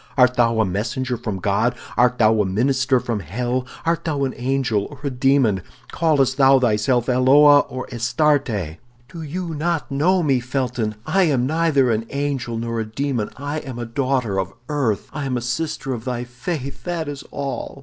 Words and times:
"Art 0.17 0.33
thou 0.33 0.59
a 0.59 0.65
messenger 0.65 1.15
from 1.15 1.37
God; 1.37 1.75
art 1.95 2.17
thou 2.17 2.41
a 2.41 2.45
minister 2.47 2.99
from 2.99 3.19
hell; 3.19 3.67
art 3.85 4.03
thou 4.05 4.23
an 4.23 4.33
angel 4.35 4.85
or 4.89 4.99
a 5.03 5.09
demon; 5.11 5.61
callest 5.91 6.37
thou 6.37 6.57
thyself 6.59 7.07
Eloa 7.07 7.59
or 7.69 7.87
Astarte?" 7.93 8.79
"Do 9.09 9.21
you 9.21 9.53
not 9.53 9.91
know 9.91 10.23
me, 10.23 10.39
Felton? 10.39 10.95
I 11.05 11.25
am 11.25 11.45
neither 11.45 11.91
an 11.91 12.07
angel 12.09 12.57
nor 12.57 12.79
a 12.79 12.83
demon; 12.85 13.29
I 13.37 13.59
am 13.59 13.77
a 13.77 13.85
daughter 13.85 14.39
of 14.39 14.53
earth, 14.69 15.07
I 15.13 15.25
am 15.27 15.37
a 15.37 15.41
sister 15.41 15.93
of 15.93 16.03
thy 16.03 16.23
faith, 16.23 16.83
that 16.85 17.07
is 17.07 17.23
all." 17.29 17.79